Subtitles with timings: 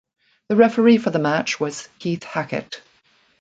[0.49, 2.81] The referee for the match was Keith Hackett.